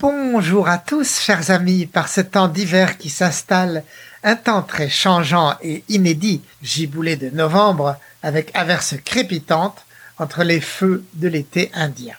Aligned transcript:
Bonjour 0.00 0.68
à 0.68 0.78
tous, 0.78 1.18
chers 1.20 1.50
amis, 1.50 1.86
par 1.86 2.08
ce 2.08 2.20
temps 2.20 2.48
d'hiver 2.48 2.98
qui 2.98 3.10
s'installe, 3.10 3.82
un 4.22 4.36
temps 4.36 4.62
très 4.62 4.88
changeant 4.88 5.56
et 5.62 5.84
inédit, 5.88 6.42
giboulé 6.62 7.16
de 7.16 7.30
novembre, 7.30 7.96
avec 8.22 8.50
averses 8.54 8.94
crépitantes 9.04 9.84
entre 10.18 10.42
les 10.42 10.60
feux 10.60 11.04
de 11.14 11.28
l'été 11.28 11.70
indien. 11.74 12.16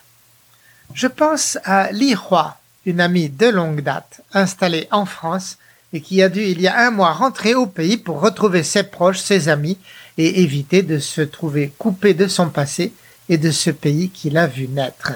Je 0.94 1.08
pense 1.08 1.58
à 1.66 1.92
Li 1.92 2.14
Hua, 2.14 2.58
une 2.86 3.02
amie 3.02 3.30
de 3.30 3.48
longue 3.48 3.82
date, 3.82 4.22
installée 4.34 4.88
en 4.92 5.06
France 5.06 5.58
et 5.94 6.02
qui 6.02 6.22
a 6.22 6.30
dû 6.30 6.42
il 6.42 6.62
y 6.62 6.68
a 6.68 6.88
un 6.88 6.92
mois 6.92 7.14
rentrer 7.14 7.56
au 7.56 7.66
pays 7.66 7.98
pour 7.98 8.22
retrouver 8.22 8.64
ses 8.64 8.84
proches, 8.84 9.20
ses 9.20 9.50
amis 9.50 9.78
et 10.18 10.42
éviter 10.42 10.84
de 10.84 11.00
se 11.00 11.22
trouver 11.22 11.74
coupée 11.78 12.14
de 12.14 12.28
son 12.28 12.50
passé 12.50 12.94
et 13.28 13.38
de 13.38 13.52
ce 13.52 13.70
pays 13.70 14.10
qu'il 14.10 14.38
a 14.38 14.48
vu 14.48 14.68
naître. 14.68 15.14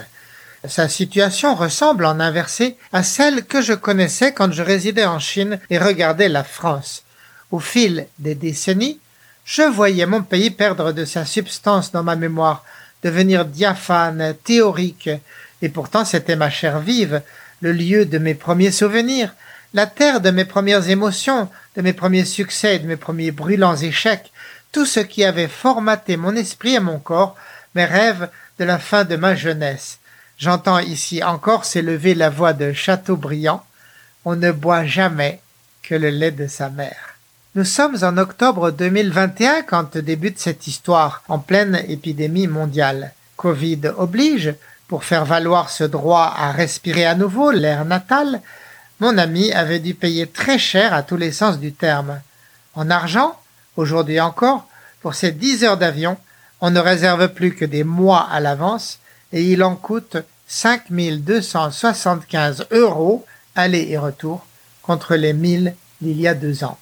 Sa 0.66 0.88
situation 0.88 1.56
ressemble 1.56 2.06
en 2.06 2.20
inversé 2.20 2.78
à 2.94 3.04
celle 3.04 3.46
que 3.46 3.62
je 3.62 3.74
connaissais 3.74 4.34
quand 4.34 4.52
je 4.52 4.62
résidais 4.62 5.06
en 5.06 5.20
Chine 5.20 5.60
et 5.70 5.78
regardais 5.78 6.30
la 6.30 6.44
France. 6.44 7.04
Au 7.52 7.60
fil 7.60 8.08
des 8.20 8.36
décennies, 8.36 9.00
je 9.46 9.64
voyais 9.64 10.06
mon 10.06 10.24
pays 10.24 10.52
perdre 10.52 10.94
de 10.94 11.04
sa 11.04 11.26
substance 11.26 11.92
dans 11.92 12.04
ma 12.04 12.16
mémoire, 12.16 12.64
devenir 13.04 13.46
diaphane, 13.46 14.36
théorique, 14.44 15.10
et 15.62 15.70
pourtant 15.70 16.06
c'était 16.06 16.36
ma 16.36 16.50
chair 16.50 16.80
vive, 16.80 17.22
le 17.62 17.72
lieu 17.72 18.06
de 18.06 18.18
mes 18.18 18.34
premiers 18.34 18.72
souvenirs, 18.72 19.34
la 19.74 19.88
terre 19.88 20.22
de 20.22 20.30
mes 20.30 20.46
premières 20.46 20.90
émotions, 20.90 21.50
de 21.76 21.82
mes 21.82 21.94
premiers 21.94 22.26
succès, 22.26 22.80
de 22.80 22.88
mes 22.88 22.98
premiers 22.98 23.32
brûlants 23.32 23.76
échecs, 23.76 24.32
tout 24.72 24.86
ce 24.86 25.00
qui 25.00 25.24
avait 25.24 25.48
formaté 25.48 26.18
mon 26.18 26.36
esprit 26.36 26.76
et 26.76 26.80
mon 26.80 27.00
corps, 27.00 27.36
mes 27.76 27.86
rêves 27.86 28.30
de 28.60 28.66
la 28.66 28.80
fin 28.80 29.04
de 29.04 29.16
ma 29.16 29.36
jeunesse. 29.36 30.00
J'entends 30.38 30.80
ici 30.80 31.24
encore 31.24 31.66
s'élever 31.66 32.16
la 32.16 32.30
voix 32.30 32.54
de 32.54 32.74
Chateaubriand. 32.74 33.64
On 34.26 34.36
ne 34.36 34.52
boit 34.52 34.86
jamais 34.86 35.40
que 35.82 35.96
le 35.96 36.10
lait 36.10 36.32
de 36.32 36.48
sa 36.48 36.70
mère. 36.70 37.13
Nous 37.56 37.66
sommes 37.66 37.98
en 38.02 38.18
octobre 38.18 38.72
2021 38.72 39.62
quand 39.62 39.96
débute 39.96 40.40
cette 40.40 40.66
histoire 40.66 41.22
en 41.28 41.38
pleine 41.38 41.84
épidémie 41.88 42.48
mondiale. 42.48 43.14
Covid 43.38 43.82
oblige, 43.96 44.56
pour 44.88 45.04
faire 45.04 45.24
valoir 45.24 45.70
ce 45.70 45.84
droit 45.84 46.34
à 46.36 46.52
respirer 46.52 47.06
à 47.06 47.14
nouveau 47.14 47.52
l'air 47.52 47.86
natal, 47.86 48.42
mon 49.00 49.20
ami 49.20 49.52
avait 49.52 49.78
dû 49.78 49.94
payer 49.94 50.26
très 50.26 50.58
cher 50.58 50.96
à 50.96 51.04
tous 51.04 51.16
les 51.16 51.32
sens 51.32 51.60
du 51.60 51.74
terme. 51.74 52.22
En 52.74 52.90
argent, 52.90 53.40
aujourd'hui 53.78 54.20
encore, 54.20 54.68
pour 55.04 55.14
ces 55.14 55.32
dix 55.32 55.64
heures 55.64 55.78
d'avion, 55.78 56.18
on 56.60 56.72
ne 56.72 56.80
réserve 56.80 57.28
plus 57.28 57.54
que 57.54 57.66
des 57.66 57.84
mois 57.84 58.28
à 58.32 58.40
l'avance 58.40 58.98
et 59.32 59.44
il 59.44 59.64
en 59.64 59.76
coûte 59.76 60.18
5275 60.48 62.66
euros 62.72 63.24
aller 63.54 63.92
et 63.92 64.00
retour 64.00 64.44
contre 64.82 65.14
les 65.14 65.34
1000 65.34 65.76
d'il 66.02 66.20
y 66.20 66.28
a 66.28 66.34
deux 66.34 66.64
ans. 66.64 66.80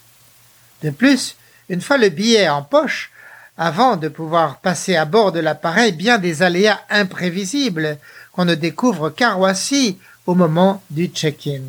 De 0.84 0.90
plus, 0.90 1.36
une 1.70 1.82
fois 1.82 1.98
le 1.98 2.10
billet 2.10 2.50
en 2.50 2.64
poche, 2.64 3.12
avant 3.58 3.96
de 3.96 4.08
pouvoir 4.08 4.58
passer 4.58 4.96
à 4.96 5.06
bord 5.06 5.32
de 5.32 5.40
l'appareil, 5.40 5.92
bien 5.92 6.18
des 6.18 6.42
aléas 6.42 6.80
imprévisibles 6.90 7.98
qu'on 8.32 8.46
ne 8.46 8.56
découvre 8.56 9.10
qu'à 9.10 9.34
Roissy 9.34 9.98
au 10.26 10.36
moment 10.36 10.82
du 10.90 11.08
check-in. 11.08 11.62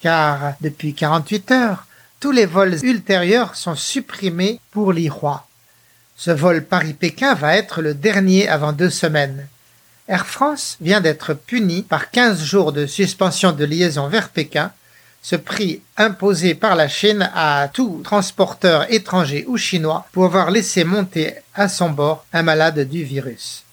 Car 0.00 0.54
depuis 0.60 0.94
48 0.94 1.50
heures, 1.52 1.86
tous 2.20 2.32
les 2.32 2.46
vols 2.46 2.84
ultérieurs 2.84 3.56
sont 3.56 3.74
supprimés 3.74 4.60
pour 4.72 4.92
l'Irois. 4.92 5.46
Ce 6.16 6.30
vol 6.30 6.64
Paris-Pékin 6.64 7.34
va 7.34 7.56
être 7.56 7.82
le 7.82 7.94
dernier 7.94 8.48
avant 8.48 8.72
deux 8.72 8.90
semaines. 8.90 9.46
Air 10.08 10.26
France 10.26 10.76
vient 10.80 11.00
d'être 11.00 11.34
puni 11.34 11.82
par 11.82 12.10
15 12.10 12.42
jours 12.42 12.72
de 12.72 12.86
suspension 12.86 13.52
de 13.52 13.64
liaison 13.64 14.08
vers 14.08 14.28
Pékin, 14.28 14.72
ce 15.28 15.34
prix 15.34 15.82
imposé 15.96 16.54
par 16.54 16.76
la 16.76 16.86
Chine 16.86 17.28
à 17.34 17.68
tout 17.72 18.00
transporteur 18.04 18.86
étranger 18.92 19.44
ou 19.48 19.56
chinois 19.56 20.06
pour 20.12 20.26
avoir 20.26 20.52
laissé 20.52 20.84
monter 20.84 21.34
à 21.52 21.68
son 21.68 21.90
bord 21.90 22.24
un 22.32 22.44
malade 22.44 22.88
du 22.88 23.02
virus. 23.02 23.64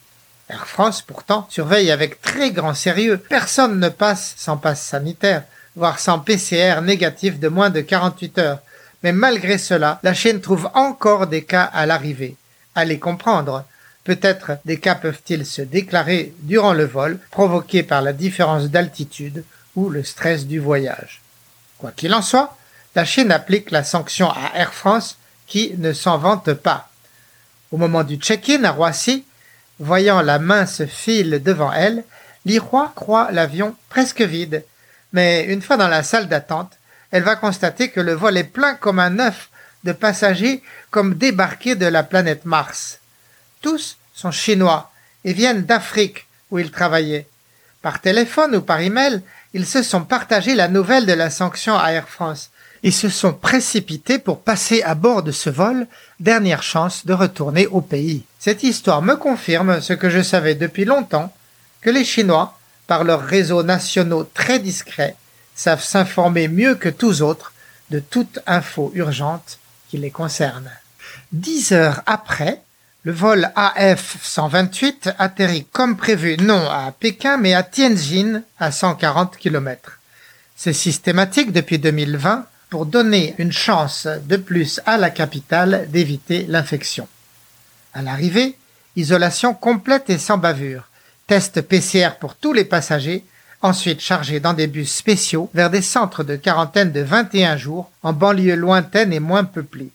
Air 0.50 0.66
France, 0.66 1.04
pourtant, 1.04 1.46
surveille 1.52 1.92
avec 1.92 2.24
très 2.24 2.50
grand 2.50 2.74
sérieux. 2.74 3.20
Personne 3.30 3.80
ne 3.80 3.90
passe 3.90 4.34
sans 4.36 4.58
passe 4.58 4.82
sanitaire, 4.82 5.44
voire 5.76 6.00
sans 6.00 6.18
PCR 6.18 6.82
négatif 6.82 7.40
de 7.40 7.50
moins 7.50 7.70
de 7.70 7.82
48 7.82 8.40
heures. 8.40 8.60
Mais 9.04 9.12
malgré 9.12 9.60
cela, 9.60 10.00
la 10.02 10.16
Chine 10.16 10.42
trouve 10.42 10.72
encore 10.74 11.28
des 11.28 11.44
cas 11.44 11.70
à 11.72 11.86
l'arrivée. 11.86 12.36
Allez 12.74 12.98
comprendre. 12.98 13.64
Peut-être 14.04 14.54
des 14.66 14.80
cas 14.80 14.96
peuvent-ils 14.96 15.46
se 15.46 15.62
déclarer 15.62 16.34
durant 16.40 16.74
le 16.74 16.86
vol, 16.86 17.20
provoqués 17.30 17.84
par 17.84 18.02
la 18.02 18.12
différence 18.12 18.70
d'altitude 18.72 19.44
ou 19.76 19.90
le 19.90 20.04
stress 20.04 20.48
du 20.48 20.58
voyage. 20.58 21.23
Quoi 21.84 21.92
qu'il 21.92 22.14
en 22.14 22.22
soit, 22.22 22.56
la 22.96 23.04
Chine 23.04 23.30
applique 23.30 23.70
la 23.70 23.84
sanction 23.84 24.32
à 24.32 24.52
Air 24.56 24.74
France 24.74 25.18
qui 25.48 25.74
ne 25.78 25.92
s'en 25.92 26.18
vante 26.18 26.54
pas. 26.54 26.90
Au 27.74 27.78
moment 27.78 28.06
du 28.06 28.16
check-in 28.16 28.64
à 28.64 28.72
Roissy, 28.72 29.26
voyant 29.80 30.22
la 30.22 30.40
mince 30.40 30.86
file 30.86 31.44
devant 31.44 31.74
elle, 31.74 32.06
l'Irois 32.46 32.94
croit 32.96 33.32
l'avion 33.34 33.76
presque 33.90 34.22
vide. 34.22 34.64
Mais 35.12 35.44
une 35.44 35.62
fois 35.62 35.76
dans 35.76 35.90
la 35.90 36.04
salle 36.04 36.30
d'attente, 36.30 36.72
elle 37.12 37.24
va 37.24 37.36
constater 37.36 37.90
que 37.90 38.00
le 38.00 38.14
vol 38.14 38.38
est 38.38 38.46
plein 38.46 38.76
comme 38.76 39.00
un 39.00 39.20
œuf 39.20 39.50
de 39.84 39.92
passagers 39.92 40.64
comme 40.90 41.16
débarqués 41.16 41.76
de 41.76 41.86
la 41.88 42.04
planète 42.04 42.46
Mars. 42.46 43.00
Tous 43.62 43.98
sont 44.14 44.32
chinois 44.32 44.90
et 45.26 45.34
viennent 45.34 45.66
d'Afrique 45.66 46.28
où 46.50 46.60
ils 46.60 46.72
travaillaient. 46.72 47.28
Par 47.82 48.00
téléphone 48.00 48.56
ou 48.56 48.62
par 48.62 48.80
email, 48.80 49.22
ils 49.54 49.66
se 49.66 49.84
sont 49.84 50.04
partagés 50.04 50.56
la 50.56 50.68
nouvelle 50.68 51.06
de 51.06 51.14
la 51.14 51.30
sanction 51.30 51.78
à 51.78 51.92
Air 51.92 52.10
France. 52.10 52.50
Ils 52.82 52.94
se 52.94 53.08
sont 53.08 53.34
précipités 53.34 54.20
pour 54.20 54.42
passer 54.42 54.82
à 54.84 54.96
bord 54.96 55.24
de 55.24 55.32
ce 55.32 55.50
vol, 55.50 55.88
dernière 56.20 56.64
chance 56.64 57.06
de 57.06 57.14
retourner 57.14 57.68
au 57.68 57.80
pays. 57.80 58.24
Cette 58.40 58.64
histoire 58.64 59.02
me 59.02 59.16
confirme 59.16 59.80
ce 59.80 59.94
que 59.94 60.10
je 60.10 60.22
savais 60.22 60.56
depuis 60.56 60.86
longtemps, 60.86 61.34
que 61.82 61.90
les 61.90 62.04
Chinois, 62.04 62.58
par 62.88 63.04
leurs 63.04 63.24
réseaux 63.24 63.64
nationaux 63.64 64.24
très 64.34 64.60
discrets, 64.60 65.16
savent 65.56 65.84
s'informer 65.84 66.48
mieux 66.48 66.76
que 66.76 66.90
tous 66.90 67.22
autres 67.22 67.54
de 67.90 68.00
toute 68.00 68.40
info 68.48 68.92
urgente 68.96 69.60
qui 69.90 69.98
les 69.98 70.12
concerne. 70.12 70.70
Dix 71.32 71.72
heures 71.72 72.02
après, 72.06 72.64
le 73.04 73.12
vol 73.12 73.52
AF-128 73.56 75.16
atterrit 75.20 75.66
comme 75.72 75.98
prévu 75.98 76.38
non 76.38 76.70
à 76.70 76.94
Pékin 76.98 77.38
mais 77.38 77.54
à 77.54 77.62
Tianjin 77.62 78.44
à 78.60 78.72
140 78.72 79.38
km. 79.38 80.00
C'est 80.56 80.74
systématique 80.74 81.52
depuis 81.52 81.80
2020 81.80 82.46
pour 82.70 82.86
donner 82.86 83.36
une 83.40 83.52
chance 83.52 84.08
de 84.08 84.38
plus 84.38 84.80
à 84.86 84.98
la 84.98 85.10
capitale 85.10 85.88
d'éviter 85.90 86.46
l'infection. 86.48 87.08
À 87.94 88.02
l'arrivée, 88.02 88.56
isolation 88.96 89.54
complète 89.54 90.10
et 90.10 90.18
sans 90.18 90.38
bavure, 90.38 90.88
test 91.28 91.62
PCR 91.62 92.16
pour 92.20 92.36
tous 92.36 92.54
les 92.54 92.64
passagers, 92.66 93.26
ensuite 93.62 94.00
chargés 94.00 94.40
dans 94.40 94.54
des 94.54 94.68
bus 94.68 94.92
spéciaux 94.92 95.50
vers 95.54 95.70
des 95.70 95.82
centres 95.82 96.24
de 96.24 96.38
quarantaine 96.38 96.94
de 96.94 97.02
21 97.02 97.58
jours 97.58 97.92
en 98.02 98.14
banlieue 98.14 98.56
lointaine 98.56 99.12
et 99.12 99.20
moins 99.20 99.44
peuplée. 99.44 99.92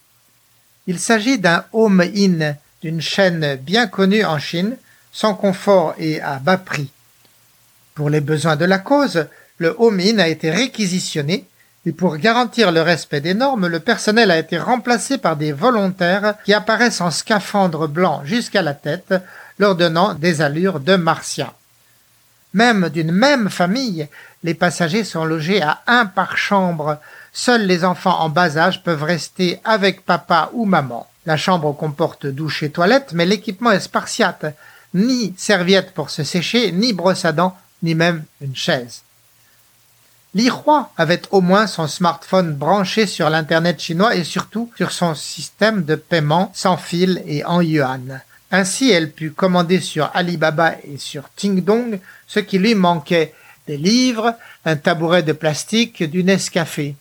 Il 0.86 0.98
s'agit 0.98 1.38
d'un 1.38 1.64
home-in 1.72 2.54
d'une 2.82 3.00
chaîne 3.00 3.56
bien 3.56 3.86
connue 3.86 4.24
en 4.24 4.38
Chine, 4.38 4.76
sans 5.12 5.34
confort 5.34 5.94
et 5.98 6.20
à 6.20 6.38
bas 6.38 6.58
prix. 6.58 6.90
Pour 7.94 8.10
les 8.10 8.20
besoins 8.20 8.56
de 8.56 8.64
la 8.64 8.78
cause, 8.78 9.26
le 9.58 9.74
Homin 9.78 10.18
a 10.18 10.28
été 10.28 10.50
réquisitionné 10.50 11.46
et 11.86 11.92
pour 11.92 12.18
garantir 12.18 12.70
le 12.70 12.82
respect 12.82 13.20
des 13.20 13.34
normes, 13.34 13.66
le 13.66 13.80
personnel 13.80 14.30
a 14.30 14.38
été 14.38 14.58
remplacé 14.58 15.16
par 15.16 15.36
des 15.36 15.52
volontaires 15.52 16.34
qui 16.44 16.52
apparaissent 16.52 17.00
en 17.00 17.10
scaphandre 17.10 17.88
blanc 17.88 18.20
jusqu'à 18.24 18.62
la 18.62 18.74
tête, 18.74 19.14
leur 19.58 19.74
donnant 19.74 20.14
des 20.14 20.42
allures 20.42 20.80
de 20.80 20.96
martiens. 20.96 21.52
Même 22.52 22.88
d'une 22.90 23.12
même 23.12 23.48
famille, 23.48 24.06
les 24.42 24.54
passagers 24.54 25.04
sont 25.04 25.24
logés 25.24 25.62
à 25.62 25.80
un 25.86 26.06
par 26.06 26.36
chambre. 26.36 26.98
Seuls 27.32 27.66
les 27.66 27.84
enfants 27.84 28.20
en 28.20 28.28
bas 28.28 28.58
âge 28.58 28.82
peuvent 28.82 29.02
rester 29.02 29.60
avec 29.64 30.04
papa 30.04 30.50
ou 30.52 30.64
maman. 30.64 31.06
La 31.28 31.36
chambre 31.36 31.74
comporte 31.74 32.24
douche 32.26 32.62
et 32.62 32.70
toilette, 32.70 33.12
mais 33.12 33.26
l'équipement 33.26 33.70
est 33.70 33.80
spartiate. 33.80 34.46
Ni 34.94 35.34
serviette 35.36 35.92
pour 35.92 36.08
se 36.08 36.24
sécher, 36.24 36.72
ni 36.72 36.94
brosse 36.94 37.26
à 37.26 37.32
dents, 37.32 37.54
ni 37.82 37.94
même 37.94 38.24
une 38.40 38.56
chaise. 38.56 39.02
L'Irois 40.32 40.90
avait 40.96 41.20
au 41.30 41.42
moins 41.42 41.66
son 41.66 41.86
smartphone 41.86 42.54
branché 42.54 43.06
sur 43.06 43.28
l'Internet 43.28 43.78
chinois 43.78 44.16
et 44.16 44.24
surtout 44.24 44.72
sur 44.78 44.90
son 44.90 45.14
système 45.14 45.84
de 45.84 45.96
paiement 45.96 46.50
sans 46.54 46.78
fil 46.78 47.22
et 47.26 47.44
en 47.44 47.60
yuan. 47.60 48.22
Ainsi, 48.50 48.90
elle 48.90 49.10
put 49.12 49.30
commander 49.30 49.80
sur 49.80 50.10
Alibaba 50.14 50.76
et 50.82 50.96
sur 50.96 51.28
Tingdong 51.36 52.00
ce 52.26 52.40
qui 52.40 52.58
lui 52.58 52.74
manquait, 52.74 53.34
des 53.66 53.76
livres, 53.76 54.34
un 54.64 54.76
tabouret 54.76 55.22
de 55.22 55.34
plastique, 55.34 56.02
du 56.02 56.24
Nescafé. 56.24 56.96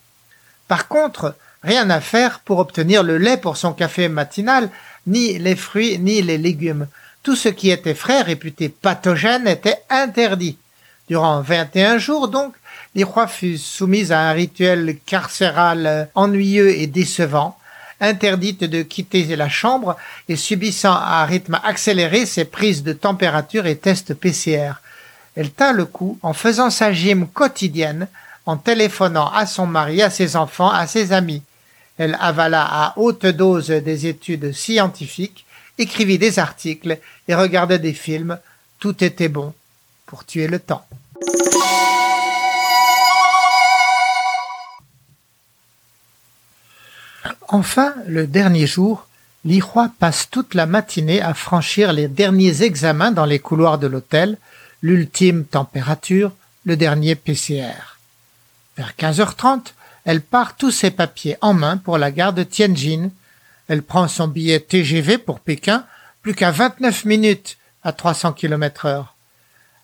Par 0.68 0.90
contre, 0.90 1.34
rien 1.63 1.89
à 1.89 2.01
faire 2.01 2.39
pour 2.39 2.59
obtenir 2.59 3.04
le 3.04 3.18
lait 3.18 3.38
pour 3.38 3.57
son 3.57 3.74
café 3.74 4.09
matinal, 4.09 4.69
ni 5.06 5.38
les 5.38 5.56
fruits, 5.56 6.00
ni 6.00 6.21
les 6.21 6.38
légumes. 6.38 6.88
Tout 7.24 7.36
ce 7.36 7.50
qui 7.50 7.71
était 7.71 7.94
frais, 7.94 8.21
réputé 8.21 8.69
pathogène, 8.69 9.48
était 9.48 9.81
interdit. 9.89 10.57
Durant 11.07 11.42
21 11.42 11.98
jours, 11.98 12.27
donc, 12.27 12.54
l'Irois 12.95 13.27
fut 13.27 13.57
soumise 13.57 14.12
à 14.12 14.30
un 14.30 14.31
rituel 14.31 14.98
carcéral 15.06 16.09
ennuyeux 16.15 16.69
et 16.69 16.88
décevant, 16.88 17.57
interdite 18.00 18.63
de 18.63 18.81
quitter 18.81 19.36
la 19.36 19.50
chambre 19.50 19.98
et 20.30 20.36
subissant 20.36 20.94
à 20.94 21.25
rythme 21.25 21.59
accéléré 21.63 22.25
ses 22.25 22.45
prises 22.45 22.83
de 22.83 22.94
température 22.94 23.65
et 23.65 23.77
tests 23.77 24.13
PCR. 24.13 24.74
Elle 25.36 25.51
tint 25.51 25.74
le 25.74 25.86
coup 25.86 26.18
en 26.21 26.33
faisant 26.33 26.69
sa 26.69 26.92
gym 26.92 27.27
quotidienne, 27.27 28.07
en 28.48 28.56
téléphonant 28.56 29.30
à 29.30 29.46
son 29.46 29.68
mari, 29.68 30.02
à 30.02 30.10
ses 30.10 30.38
enfants, 30.38 30.72
à 30.72 30.88
ses 30.88 31.12
amis. 31.12 31.44
Elle 31.98 32.18
avala 32.20 32.66
à 32.66 32.94
haute 32.96 33.26
dose 33.26 33.68
des 33.68 34.08
études 34.08 34.54
scientifiques, 34.54 35.46
écrivit 35.78 36.18
des 36.18 36.40
articles 36.40 36.98
et 37.28 37.36
regardait 37.36 37.78
des 37.78 37.94
films. 37.94 38.40
Tout 38.80 39.04
était 39.04 39.28
bon 39.28 39.54
pour 40.06 40.26
tuer 40.26 40.48
le 40.48 40.60
temps. 40.60 40.86
Enfin, 47.50 47.94
le 48.06 48.28
dernier 48.28 48.66
jour, 48.66 49.08
l'Irois 49.44 49.92
passe 50.00 50.30
toute 50.30 50.54
la 50.54 50.66
matinée 50.66 51.22
à 51.22 51.34
franchir 51.34 51.92
les 51.92 52.08
derniers 52.08 52.64
examens 52.64 53.12
dans 53.12 53.26
les 53.26 53.40
couloirs 53.40 53.78
de 53.78 53.88
l'hôtel, 53.88 54.38
l'ultime 54.82 55.44
température, 55.44 56.32
le 56.64 56.78
dernier 56.78 57.16
PCR. 57.16 57.97
Vers 58.78 58.94
15h30, 58.98 59.74
elle 60.06 60.22
part 60.22 60.56
tous 60.56 60.70
ses 60.70 60.92
papiers 60.92 61.36
en 61.42 61.54
main 61.54 61.78
pour 61.78 61.98
la 61.98 62.12
gare 62.12 62.34
de 62.34 62.44
Tianjin. 62.44 63.10
Elle 63.68 63.82
prend 63.82 64.08
son 64.08 64.28
billet 64.28 64.60
TGV 64.60 65.18
pour 65.18 65.40
Pékin, 65.40 65.84
plus 66.22 66.36
qu'à 66.36 66.52
29 66.52 67.06
minutes 67.06 67.58
à 67.84 67.92
300 67.92 68.34
km 68.34 68.86
heure. 68.86 69.16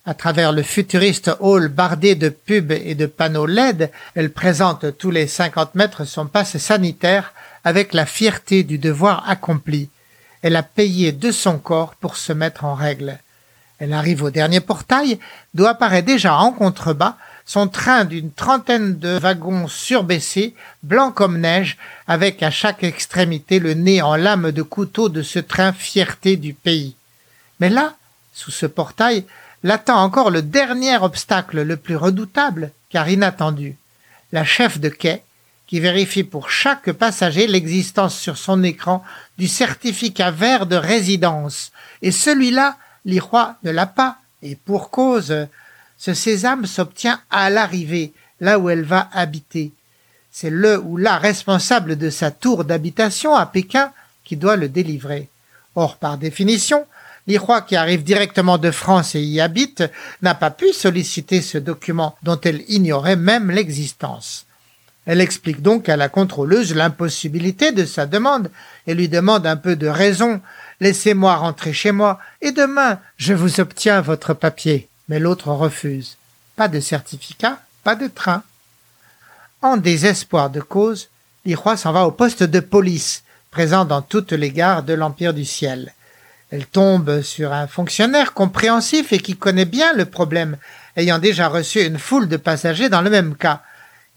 À 0.06 0.14
travers 0.14 0.52
le 0.52 0.62
futuriste 0.62 1.32
hall 1.40 1.70
bardé 1.70 2.14
de 2.14 2.30
pubs 2.30 2.72
et 2.72 2.94
de 2.94 3.06
panneaux 3.08 3.48
LED, 3.48 3.90
elle 4.14 4.32
présente 4.32 4.98
tous 4.98 5.10
les 5.10 5.28
50 5.28 5.74
mètres 5.74 6.06
son 6.06 6.28
passe 6.28 6.58
sanitaire 6.58 7.34
avec 7.64 7.94
la 7.94 8.06
fierté 8.06 8.64
du 8.64 8.78
devoir 8.78 9.28
accompli. 9.28 9.90
Elle 10.44 10.56
a 10.56 10.64
payé 10.64 11.14
de 11.14 11.32
son 11.32 11.58
corps 11.58 11.96
pour 11.96 12.18
se 12.18 12.34
mettre 12.34 12.66
en 12.66 12.76
règle. 12.76 13.18
Elle 13.80 13.94
arrive 13.94 14.24
au 14.24 14.30
dernier 14.30 14.60
portail, 14.60 15.20
d'où 15.54 15.66
apparaît 15.66 16.04
déjà 16.04 16.36
en 16.36 16.52
contrebas 16.52 17.18
son 17.46 17.68
train 17.68 18.06
d'une 18.06 18.32
trentaine 18.32 18.98
de 18.98 19.18
wagons 19.18 19.68
surbaissés, 19.68 20.56
blancs 20.82 21.14
comme 21.14 21.40
neige, 21.40 21.78
avec 22.08 22.42
à 22.42 22.52
chaque 22.52 22.84
extrémité 22.84 23.60
le 23.60 23.74
nez 23.74 24.02
en 24.02 24.16
lame 24.16 24.52
de 24.52 24.62
couteau 24.62 25.10
de 25.10 25.22
ce 25.22 25.40
train 25.40 25.74
fierté 25.74 26.38
du 26.38 26.54
pays. 26.54 26.96
Mais 27.60 27.70
là, 27.70 27.96
sous 28.34 28.52
ce 28.52 28.66
portail, 28.66 29.26
l'attend 29.64 30.02
encore 30.02 30.32
le 30.32 30.42
dernier 30.42 30.98
obstacle 30.98 31.62
le 31.62 31.78
plus 31.78 31.96
redoutable, 31.96 32.72
car 32.90 33.10
inattendu. 33.10 33.76
La 34.32 34.46
chef 34.46 34.80
de 34.80 34.90
quai, 34.90 35.24
qui 35.68 35.80
vérifie 35.80 36.24
pour 36.24 36.50
chaque 36.50 36.92
passager 36.92 37.48
l'existence 37.48 38.18
sur 38.18 38.38
son 38.38 38.64
écran 38.64 39.04
du 39.38 39.48
certificat 39.48 40.32
vert 40.32 40.66
de 40.66 40.76
résidence. 40.76 41.72
Et 42.02 42.12
celui-là, 42.12 42.78
l'Irois 43.06 43.56
ne 43.64 43.72
l'a 43.72 43.88
pas, 43.88 44.18
et 44.42 44.56
pour 44.56 44.90
cause. 44.90 45.48
Ce 46.06 46.14
sésame 46.14 46.66
s'obtient 46.66 47.22
à 47.32 47.50
l'arrivée, 47.50 48.12
là 48.42 48.60
où 48.60 48.70
elle 48.70 48.84
va 48.84 49.08
habiter. 49.14 49.72
C'est 50.34 50.50
le 50.50 50.78
ou 50.78 50.98
la 50.98 51.18
responsable 51.18 51.98
de 51.98 52.10
sa 52.10 52.30
tour 52.30 52.66
d'habitation 52.66 53.34
à 53.36 53.46
Pékin 53.46 53.90
qui 54.26 54.36
doit 54.36 54.58
le 54.58 54.68
délivrer. 54.68 55.30
Or, 55.78 55.96
par 55.96 56.18
définition, 56.18 56.86
l'Irois 57.26 57.62
qui 57.62 57.78
arrive 57.78 58.04
directement 58.04 58.58
de 58.58 58.70
France 58.70 59.16
et 59.16 59.22
y 59.22 59.40
habite 59.40 59.86
n'a 60.22 60.36
pas 60.36 60.52
pu 60.52 60.74
solliciter 60.74 61.42
ce 61.42 61.58
document 61.58 62.18
dont 62.22 62.40
elle 62.44 62.66
ignorait 62.68 63.16
même 63.16 63.50
l'existence. 63.50 64.46
Elle 65.06 65.22
explique 65.22 65.62
donc 65.62 65.88
à 65.88 65.96
la 65.96 66.10
contrôleuse 66.10 66.76
l'impossibilité 66.76 67.72
de 67.72 67.86
sa 67.86 68.08
demande 68.08 68.52
et 68.88 68.94
lui 68.94 69.08
demande 69.08 69.48
un 69.48 69.56
peu 69.56 69.78
de 69.78 69.88
raison. 69.88 70.42
Laissez-moi 70.82 71.38
rentrer 71.38 71.72
chez 71.72 71.94
moi 71.94 72.20
et 72.42 72.52
demain 72.52 73.00
je 73.16 73.34
vous 73.34 73.62
obtiens 73.62 74.02
votre 74.02 74.34
papier. 74.34 74.90
Mais 75.10 75.20
l'autre 75.20 75.50
refuse. 75.50 76.18
Pas 76.56 76.68
de 76.68 76.80
certificat, 76.80 77.60
pas 77.84 77.96
de 77.96 78.08
train. 78.08 78.44
En 79.62 79.78
désespoir 79.78 80.50
de 80.50 80.62
cause, 80.62 81.10
l'Irois 81.46 81.78
s'en 81.78 81.92
va 81.92 82.06
au 82.06 82.12
poste 82.12 82.44
de 82.44 82.60
police, 82.60 83.24
présent 83.52 83.86
dans 83.86 84.02
toutes 84.02 84.34
les 84.34 84.52
gares 84.52 84.84
de 84.84 84.94
l'Empire 84.94 85.34
du 85.34 85.46
Ciel. 85.46 85.94
Elle 86.52 86.66
tombe 86.66 87.22
sur 87.22 87.52
un 87.52 87.68
fonctionnaire 87.68 88.34
compréhensif 88.34 89.12
et 89.12 89.20
qui 89.20 89.36
connaît 89.36 89.66
bien 89.66 89.94
le 89.94 90.06
problème, 90.06 90.58
ayant 90.96 91.18
déjà 91.18 91.48
reçu 91.48 91.84
une 91.84 91.98
foule 91.98 92.28
de 92.28 92.38
passagers 92.38 92.90
dans 92.90 93.02
le 93.02 93.10
même 93.10 93.36
cas. 93.36 93.62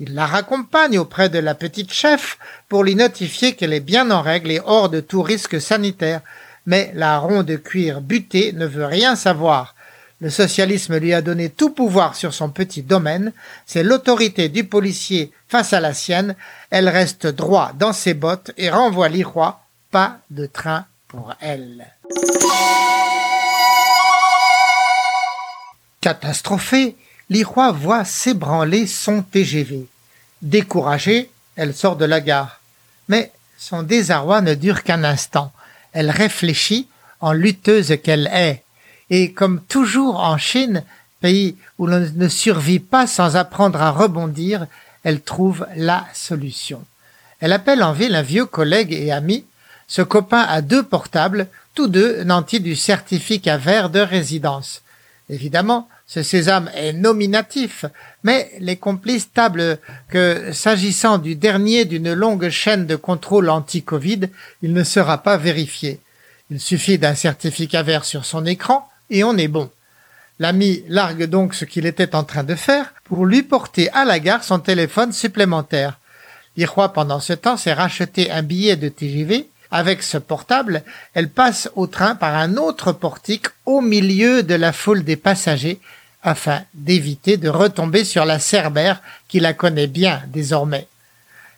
Il 0.01 0.15
la 0.15 0.27
raccompagne 0.27 0.99
auprès 0.99 1.31
de 1.31 1.39
la 1.39 1.55
petite 1.55 1.93
chef 1.93 2.39
pour 2.69 2.85
lui 2.85 2.95
notifier 2.95 3.55
qu'elle 3.55 3.73
est 3.73 3.81
bien 3.81 4.11
en 4.11 4.21
règle 4.21 4.51
et 4.51 4.61
hors 4.63 4.91
de 4.91 5.01
tout 5.01 5.23
risque 5.23 5.61
sanitaire. 5.61 6.21
Mais 6.67 6.91
la 6.95 7.19
ronde 7.19 7.47
de 7.47 7.57
cuir 7.57 8.01
butée 8.01 8.53
ne 8.53 8.67
veut 8.67 8.85
rien 8.85 9.15
savoir. 9.15 9.76
Le 10.21 10.31
socialisme 10.31 10.97
lui 10.99 11.13
a 11.13 11.21
donné 11.21 11.51
tout 11.51 11.71
pouvoir 11.71 12.15
sur 12.15 12.33
son 12.33 12.49
petit 12.49 12.83
domaine. 12.83 13.33
C'est 13.67 13.83
l'autorité 13.83 14.49
du 14.49 14.65
policier 14.65 15.31
face 15.49 15.75
à 15.75 15.81
la 15.81 15.93
sienne. 15.93 16.37
Elle 16.71 16.89
reste 16.89 17.27
droit 17.27 17.73
dans 17.79 17.93
ses 17.93 18.15
bottes 18.15 18.51
et 18.57 18.71
renvoie 18.71 19.11
l'Irois. 19.11 19.61
Pas 19.91 20.19
de 20.31 20.47
train 20.47 20.87
pour 21.07 21.35
elle. 21.41 21.87
Catastrophée, 26.01 26.97
l'Irois 27.29 27.73
voit 27.73 28.05
s'ébranler 28.05 28.87
son 28.87 29.23
TGV. 29.23 29.87
Découragée, 30.41 31.31
elle 31.57 31.75
sort 31.75 31.97
de 31.97 32.05
la 32.07 32.21
gare. 32.21 32.61
Mais 33.09 33.33
son 33.59 33.83
désarroi 33.83 34.41
ne 34.41 34.55
dure 34.55 34.83
qu'un 34.83 35.05
instant. 35.05 35.53
Elle 35.93 36.11
réfléchit 36.11 36.89
en 37.21 37.33
lutteuse 37.33 37.97
qu'elle 38.03 38.31
est. 38.33 38.63
Et 39.11 39.33
comme 39.33 39.61
toujours 39.63 40.21
en 40.21 40.39
Chine, 40.39 40.83
pays 41.21 41.57
où 41.79 41.87
l'on 41.87 42.11
ne 42.15 42.29
survit 42.29 42.81
pas 42.81 43.07
sans 43.07 43.37
apprendre 43.37 43.81
à 43.81 43.91
rebondir, 43.91 44.67
elle 45.05 45.21
trouve 45.21 45.67
la 45.77 46.07
solution. 46.13 46.85
Elle 47.41 47.53
appelle 47.53 47.83
en 47.83 47.93
ville 47.93 48.15
un 48.15 48.23
vieux 48.23 48.47
collègue 48.47 48.93
et 48.93 49.13
ami. 49.13 49.45
Ce 49.87 50.03
copain 50.03 50.45
a 50.49 50.63
deux 50.63 50.83
portables, 50.83 51.47
tous 51.75 51.87
deux 51.87 52.25
nantis 52.25 52.61
du 52.61 52.75
certificat 52.75 53.57
vert 53.57 53.91
de 53.91 54.01
résidence. 54.01 54.83
Évidemment, 55.29 55.89
ce 56.07 56.23
sésame 56.23 56.71
est 56.75 56.93
nominatif, 56.93 57.85
mais 58.23 58.51
les 58.61 58.77
complices 58.77 59.33
tablent 59.33 59.79
que, 60.09 60.53
s'agissant 60.53 61.19
du 61.19 61.35
dernier 61.35 61.85
d'une 61.85 62.13
longue 62.13 62.49
chaîne 62.49 62.87
de 62.87 62.97
contrôle 62.97 63.51
anti-Covid, 63.51 64.21
il 64.63 64.73
ne 64.73 64.85
sera 64.85 65.19
pas 65.19 65.37
vérifié. 65.37 66.01
Il 66.51 66.61
suffit 66.61 66.99
d'un 66.99 67.17
certificat 67.17 67.83
vert 67.83 68.05
sur 68.05 68.25
son 68.25 68.47
écran 68.47 68.89
et 69.11 69.25
on 69.25 69.37
est 69.37 69.49
bon. 69.49 69.71
L'ami 70.39 70.83
largue 70.89 71.25
donc 71.25 71.55
ce 71.55 71.65
qu'il 71.65 71.87
était 71.87 72.15
en 72.15 72.25
train 72.25 72.45
de 72.45 72.55
faire 72.55 72.93
pour 73.05 73.25
lui 73.25 73.43
porter 73.43 73.91
à 73.91 74.05
la 74.05 74.19
gare 74.19 74.45
son 74.45 74.59
téléphone 74.59 75.13
supplémentaire. 75.13 75.99
L'Irois, 76.57 76.93
pendant 76.93 77.21
ce 77.21 77.33
temps, 77.33 77.57
s'est 77.57 77.73
racheté 77.73 78.31
un 78.31 78.43
billet 78.43 78.77
de 78.77 78.89
TGV 78.89 79.49
avec 79.71 80.03
ce 80.03 80.19
portable, 80.19 80.83
elle 81.15 81.29
passe 81.29 81.69
au 81.75 81.87
train 81.87 82.15
par 82.15 82.35
un 82.35 82.57
autre 82.57 82.93
portique 82.93 83.47
au 83.65 83.81
milieu 83.81 84.43
de 84.43 84.55
la 84.55 84.73
foule 84.73 85.05
des 85.05 85.17
passagers 85.17 85.81
afin 86.23 86.63
d'éviter 86.75 87.37
de 87.37 87.49
retomber 87.49 88.05
sur 88.05 88.25
la 88.25 88.39
Cerbère 88.39 89.03
qui 89.29 89.41
la 89.41 89.53
connaît 89.53 89.87
bien 89.87 90.23
désormais. 90.29 90.87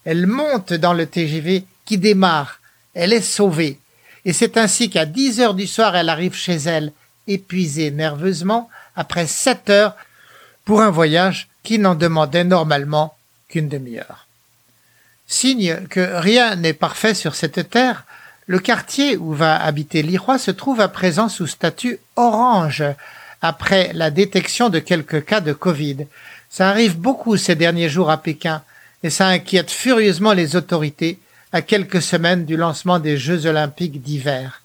Elle 0.04 0.26
monte 0.26 0.72
dans 0.72 0.94
le 0.94 1.06
TGV 1.06 1.64
qui 1.84 1.98
démarre. 1.98 2.60
Elle 2.94 3.12
est 3.12 3.20
sauvée. 3.20 3.78
Et 4.24 4.32
c'est 4.32 4.56
ainsi 4.56 4.90
qu'à 4.90 5.06
dix 5.06 5.40
heures 5.40 5.54
du 5.54 5.66
soir, 5.66 5.96
elle 5.96 6.08
arrive 6.08 6.34
chez 6.34 6.56
elle, 6.56 6.92
épuisée 7.28 7.92
nerveusement, 7.92 8.68
après 8.96 9.26
sept 9.26 9.70
heures, 9.70 9.94
pour 10.64 10.82
un 10.82 10.90
voyage 10.90 11.48
qui 11.62 11.78
n'en 11.78 11.94
demandait 11.94 12.44
normalement 12.44 13.14
qu'une 13.48 13.68
demi-heure. 13.68 14.26
Signe 15.26 15.86
que 15.88 16.18
rien 16.18 16.56
n'est 16.56 16.72
parfait 16.72 17.14
sur 17.14 17.34
cette 17.34 17.70
terre, 17.70 18.04
le 18.46 18.58
quartier 18.58 19.16
où 19.16 19.34
va 19.34 19.62
habiter 19.62 20.02
l'Irois 20.02 20.38
se 20.38 20.50
trouve 20.50 20.80
à 20.80 20.88
présent 20.88 21.28
sous 21.28 21.46
statut 21.46 21.98
orange, 22.16 22.82
après 23.42 23.92
la 23.92 24.10
détection 24.10 24.70
de 24.70 24.78
quelques 24.78 25.24
cas 25.24 25.40
de 25.40 25.52
Covid. 25.52 26.06
Ça 26.50 26.70
arrive 26.70 26.96
beaucoup 26.96 27.36
ces 27.36 27.54
derniers 27.54 27.90
jours 27.90 28.10
à 28.10 28.22
Pékin, 28.22 28.62
et 29.02 29.10
ça 29.10 29.28
inquiète 29.28 29.70
furieusement 29.70 30.32
les 30.32 30.56
autorités 30.56 31.18
à 31.52 31.62
quelques 31.62 32.02
semaines 32.02 32.46
du 32.46 32.56
lancement 32.56 32.98
des 32.98 33.16
Jeux 33.16 33.46
olympiques 33.46 34.02
d'hiver. 34.02 34.57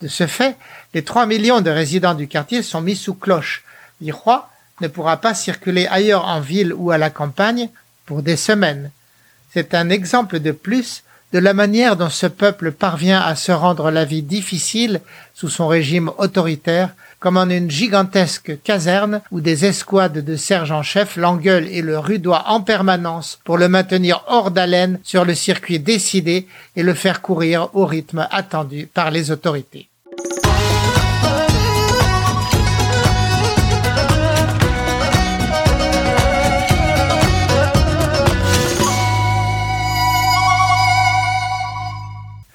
De 0.00 0.08
ce 0.08 0.26
fait, 0.26 0.56
les 0.94 1.02
3 1.02 1.26
millions 1.26 1.60
de 1.60 1.70
résidents 1.70 2.14
du 2.14 2.28
quartier 2.28 2.62
sont 2.62 2.80
mis 2.80 2.96
sous 2.96 3.14
cloche. 3.14 3.64
L'Irois 4.00 4.50
ne 4.80 4.88
pourra 4.88 5.16
pas 5.16 5.34
circuler 5.34 5.86
ailleurs 5.88 6.24
en 6.24 6.40
ville 6.40 6.72
ou 6.72 6.90
à 6.90 6.98
la 6.98 7.10
campagne 7.10 7.68
pour 8.06 8.22
des 8.22 8.36
semaines. 8.36 8.90
C'est 9.52 9.74
un 9.74 9.90
exemple 9.90 10.38
de 10.38 10.52
plus 10.52 11.02
de 11.32 11.38
la 11.38 11.52
manière 11.52 11.96
dont 11.96 12.10
ce 12.10 12.26
peuple 12.26 12.72
parvient 12.72 13.20
à 13.20 13.34
se 13.34 13.52
rendre 13.52 13.90
la 13.90 14.04
vie 14.04 14.22
difficile 14.22 15.00
sous 15.34 15.48
son 15.48 15.66
régime 15.66 16.10
autoritaire, 16.16 16.90
comme 17.20 17.36
en 17.36 17.48
une 17.48 17.70
gigantesque 17.70 18.60
caserne 18.62 19.20
où 19.30 19.40
des 19.40 19.64
escouades 19.64 20.24
de 20.24 20.36
sergents-chefs 20.36 21.16
l'engueulent 21.16 21.68
et 21.68 21.82
le 21.82 21.98
rudoient 21.98 22.44
en 22.48 22.60
permanence 22.60 23.38
pour 23.44 23.58
le 23.58 23.68
maintenir 23.68 24.24
hors 24.28 24.50
d'haleine 24.50 25.00
sur 25.02 25.24
le 25.24 25.34
circuit 25.34 25.80
décidé 25.80 26.46
et 26.76 26.82
le 26.82 26.94
faire 26.94 27.20
courir 27.20 27.70
au 27.74 27.86
rythme 27.86 28.26
attendu 28.30 28.86
par 28.86 29.10
les 29.10 29.30
autorités. 29.30 29.88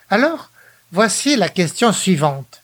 Alors, 0.09 0.51
voici 0.91 1.35
la 1.35 1.49
question 1.49 1.91
suivante. 1.91 2.62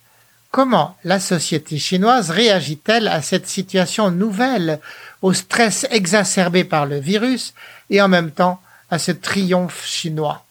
Comment 0.51 0.97
la 1.03 1.19
société 1.19 1.77
chinoise 1.77 2.31
réagit-elle 2.31 3.07
à 3.07 3.21
cette 3.21 3.47
situation 3.47 4.09
nouvelle, 4.09 4.79
au 5.21 5.33
stress 5.33 5.85
exacerbé 5.91 6.63
par 6.63 6.87
le 6.87 6.99
virus 6.99 7.53
et 7.91 8.01
en 8.01 8.07
même 8.07 8.31
temps 8.31 8.59
à 8.89 8.97
ce 8.97 9.11
triomphe 9.11 9.85
chinois? 9.85 10.43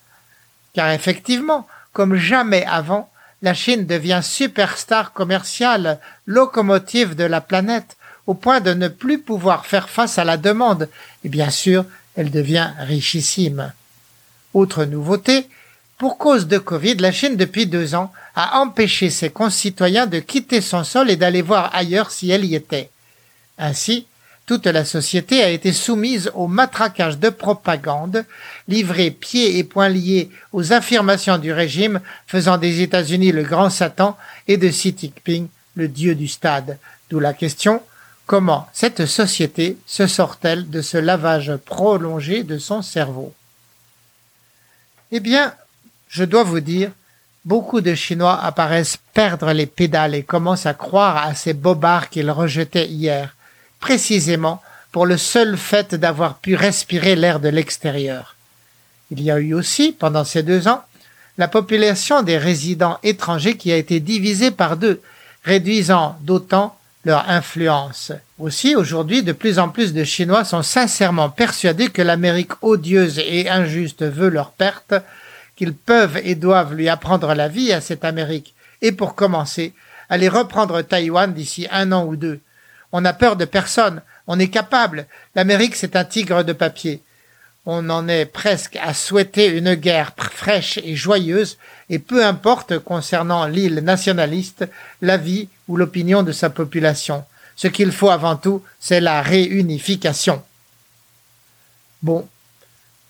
Car 0.72 0.90
effectivement, 0.90 1.66
comme 1.92 2.14
jamais 2.14 2.64
avant, 2.64 3.10
la 3.42 3.54
Chine 3.54 3.86
devient 3.86 4.20
superstar 4.22 5.12
commerciale, 5.12 5.98
locomotive 6.26 7.16
de 7.16 7.24
la 7.24 7.40
planète, 7.40 7.96
au 8.28 8.34
point 8.34 8.60
de 8.60 8.74
ne 8.74 8.88
plus 8.88 9.18
pouvoir 9.20 9.66
faire 9.66 9.88
face 9.88 10.18
à 10.18 10.24
la 10.24 10.36
demande, 10.36 10.88
et 11.24 11.28
bien 11.28 11.50
sûr, 11.50 11.84
elle 12.14 12.30
devient 12.30 12.70
richissime. 12.78 13.72
Autre 14.54 14.84
nouveauté, 14.84 15.48
pour 15.98 16.16
cause 16.16 16.46
de 16.46 16.58
Covid, 16.58 16.94
la 16.94 17.10
Chine, 17.10 17.36
depuis 17.36 17.66
deux 17.66 17.96
ans, 17.96 18.12
a 18.36 18.60
empêché 18.60 19.10
ses 19.10 19.30
concitoyens 19.30 20.06
de 20.06 20.20
quitter 20.20 20.60
son 20.60 20.84
sol 20.84 21.10
et 21.10 21.16
d'aller 21.16 21.42
voir 21.42 21.74
ailleurs 21.74 22.12
si 22.12 22.30
elle 22.30 22.44
y 22.44 22.54
était. 22.54 22.88
Ainsi, 23.58 24.06
toute 24.46 24.66
la 24.66 24.84
société 24.84 25.42
a 25.42 25.50
été 25.50 25.72
soumise 25.72 26.30
au 26.34 26.46
matraquage 26.46 27.18
de 27.18 27.28
propagande, 27.28 28.24
livré 28.68 29.10
pieds 29.10 29.58
et 29.58 29.64
poings 29.64 29.90
liés 29.90 30.30
aux 30.52 30.72
affirmations 30.72 31.36
du 31.36 31.52
régime 31.52 32.00
faisant 32.26 32.56
des 32.56 32.80
États-Unis 32.80 33.32
le 33.32 33.42
grand 33.42 33.68
Satan 33.68 34.16
et 34.46 34.56
de 34.56 34.68
Xi 34.68 34.94
Jinping 34.96 35.48
le 35.74 35.88
dieu 35.88 36.14
du 36.14 36.28
stade. 36.28 36.78
D'où 37.10 37.20
la 37.20 37.34
question, 37.34 37.82
comment 38.24 38.68
cette 38.72 39.04
société 39.04 39.76
se 39.86 40.06
sort-elle 40.06 40.70
de 40.70 40.80
ce 40.80 40.96
lavage 40.96 41.56
prolongé 41.66 42.42
de 42.42 42.58
son 42.58 42.82
cerveau? 42.82 43.34
Eh 45.10 45.20
bien, 45.20 45.54
je 46.08 46.24
dois 46.24 46.42
vous 46.42 46.60
dire, 46.60 46.90
beaucoup 47.44 47.80
de 47.80 47.94
Chinois 47.94 48.38
apparaissent 48.42 48.98
perdre 49.14 49.52
les 49.52 49.66
pédales 49.66 50.14
et 50.14 50.22
commencent 50.22 50.66
à 50.66 50.74
croire 50.74 51.16
à 51.18 51.34
ces 51.34 51.54
bobards 51.54 52.08
qu'ils 52.08 52.30
rejetaient 52.30 52.88
hier, 52.88 53.34
précisément 53.80 54.62
pour 54.92 55.06
le 55.06 55.16
seul 55.16 55.56
fait 55.56 55.94
d'avoir 55.94 56.38
pu 56.38 56.54
respirer 56.54 57.14
l'air 57.14 57.40
de 57.40 57.48
l'extérieur. 57.48 58.36
Il 59.10 59.22
y 59.22 59.30
a 59.30 59.38
eu 59.38 59.54
aussi, 59.54 59.92
pendant 59.92 60.24
ces 60.24 60.42
deux 60.42 60.68
ans, 60.68 60.82
la 61.36 61.48
population 61.48 62.22
des 62.22 62.36
résidents 62.36 62.98
étrangers 63.02 63.56
qui 63.56 63.72
a 63.72 63.76
été 63.76 64.00
divisée 64.00 64.50
par 64.50 64.76
deux, 64.76 65.00
réduisant 65.44 66.18
d'autant 66.22 66.76
leur 67.04 67.30
influence. 67.30 68.12
Aussi, 68.38 68.74
aujourd'hui, 68.74 69.22
de 69.22 69.32
plus 69.32 69.58
en 69.58 69.68
plus 69.68 69.94
de 69.94 70.04
Chinois 70.04 70.44
sont 70.44 70.62
sincèrement 70.62 71.30
persuadés 71.30 71.88
que 71.88 72.02
l'Amérique 72.02 72.62
odieuse 72.62 73.18
et 73.18 73.48
injuste 73.48 74.02
veut 74.02 74.28
leur 74.28 74.50
perte, 74.50 74.94
qu'ils 75.58 75.74
peuvent 75.74 76.20
et 76.22 76.36
doivent 76.36 76.74
lui 76.74 76.88
apprendre 76.88 77.34
la 77.34 77.48
vie 77.48 77.72
à 77.72 77.80
cette 77.80 78.04
Amérique, 78.04 78.54
et 78.80 78.92
pour 78.92 79.16
commencer, 79.16 79.74
aller 80.08 80.28
reprendre 80.28 80.80
Taïwan 80.82 81.34
d'ici 81.34 81.66
un 81.72 81.90
an 81.90 82.04
ou 82.04 82.14
deux. 82.14 82.38
On 82.92 83.00
n'a 83.00 83.12
peur 83.12 83.34
de 83.34 83.44
personne, 83.44 84.00
on 84.28 84.38
est 84.38 84.50
capable. 84.50 85.06
L'Amérique, 85.34 85.74
c'est 85.74 85.96
un 85.96 86.04
tigre 86.04 86.44
de 86.44 86.52
papier. 86.52 87.02
On 87.66 87.90
en 87.90 88.06
est 88.06 88.24
presque 88.24 88.76
à 88.76 88.94
souhaiter 88.94 89.46
une 89.46 89.74
guerre 89.74 90.12
fraîche 90.16 90.78
et 90.84 90.94
joyeuse, 90.94 91.58
et 91.90 91.98
peu 91.98 92.24
importe 92.24 92.78
concernant 92.78 93.46
l'île 93.46 93.80
nationaliste, 93.80 94.64
la 95.02 95.16
vie 95.16 95.48
ou 95.66 95.76
l'opinion 95.76 96.22
de 96.22 96.30
sa 96.30 96.50
population. 96.50 97.24
Ce 97.56 97.66
qu'il 97.66 97.90
faut 97.90 98.10
avant 98.10 98.36
tout, 98.36 98.62
c'est 98.78 99.00
la 99.00 99.22
réunification. 99.22 100.40
Bon, 102.00 102.28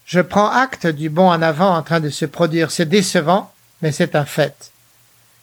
je 0.08 0.20
prends 0.20 0.50
acte 0.50 0.86
du 0.86 1.10
bon 1.10 1.28
en 1.28 1.42
avant 1.42 1.76
en 1.76 1.82
train 1.82 2.00
de 2.00 2.08
se 2.08 2.24
produire. 2.24 2.70
C'est 2.70 2.88
décevant, 2.88 3.52
mais 3.82 3.92
c'est 3.92 4.16
un 4.16 4.24
fait. 4.24 4.72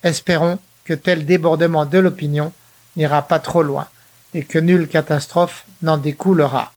Espérons 0.04 0.58
que 0.86 0.96
tel 0.96 1.26
débordement 1.26 1.86
de 1.86 2.00
l'opinion 2.00 2.52
n'ira 2.96 3.22
pas 3.22 3.38
trop 3.38 3.62
loin 3.62 3.88
et 4.34 4.44
que 4.44 4.58
nulle 4.58 4.88
catastrophe 4.88 5.66
n'en 5.84 5.98
découlera. 5.98 6.74